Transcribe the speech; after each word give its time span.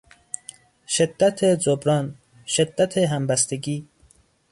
شدت 0.87 1.45
جبران، 1.45 2.15
شدت 2.45 2.97
همبستگی 2.97 3.87